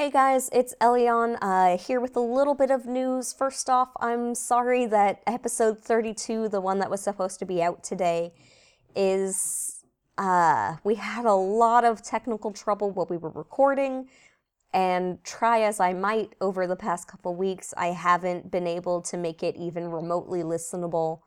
[0.00, 3.34] Hey guys, it's Elion uh, here with a little bit of news.
[3.34, 7.84] First off, I'm sorry that episode 32, the one that was supposed to be out
[7.84, 8.32] today,
[8.96, 9.84] is.
[10.16, 14.08] Uh, we had a lot of technical trouble while we were recording,
[14.72, 19.18] and try as I might over the past couple weeks, I haven't been able to
[19.18, 21.20] make it even remotely listenable.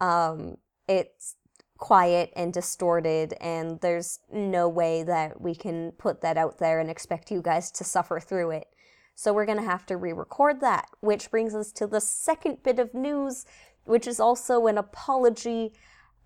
[0.00, 0.56] Um,
[0.88, 1.36] it's
[1.80, 6.90] quiet and distorted, and there's no way that we can put that out there and
[6.90, 8.68] expect you guys to suffer through it.
[9.16, 12.78] So we're gonna have to re record that, which brings us to the second bit
[12.78, 13.46] of news,
[13.84, 15.72] which is also an apology.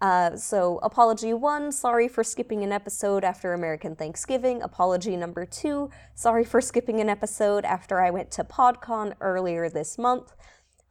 [0.00, 4.60] Uh, so, apology one, sorry for skipping an episode after American Thanksgiving.
[4.60, 9.96] Apology number two, sorry for skipping an episode after I went to PodCon earlier this
[9.96, 10.34] month.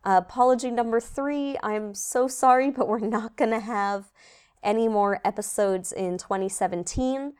[0.05, 4.09] Apology number three, I'm so sorry, but we're not gonna have
[4.63, 7.33] any more episodes in 2017.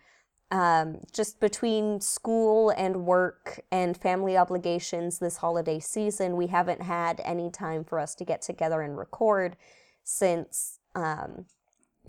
[0.52, 7.22] Um, just between school and work and family obligations this holiday season, we haven't had
[7.26, 9.56] any time for us to get together and record
[10.04, 11.46] since um,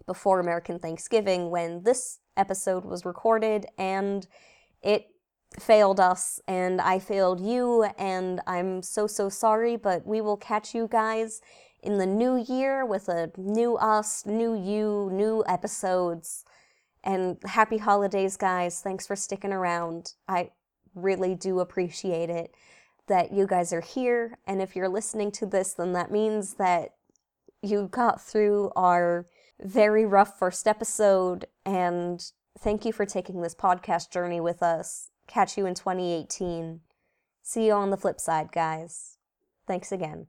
[0.06, 4.26] before American Thanksgiving when this episode was recorded and
[4.82, 5.06] it
[5.58, 10.74] failed us and I failed you and I'm so so sorry but we will catch
[10.74, 11.40] you guys
[11.84, 16.44] in the new year with a new us, new you, new episodes.
[17.04, 18.80] And happy holidays, guys.
[18.80, 20.14] Thanks for sticking around.
[20.26, 20.50] I
[20.94, 22.54] really do appreciate it
[23.06, 24.38] that you guys are here.
[24.46, 26.94] And if you're listening to this, then that means that
[27.62, 29.26] you got through our
[29.60, 31.46] very rough first episode.
[31.66, 32.24] And
[32.58, 35.10] thank you for taking this podcast journey with us.
[35.26, 36.80] Catch you in 2018.
[37.42, 39.18] See you on the flip side, guys.
[39.66, 40.28] Thanks again.